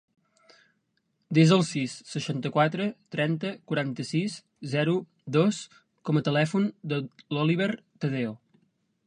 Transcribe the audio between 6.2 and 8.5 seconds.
a telèfon de l'Oliver Tadeo.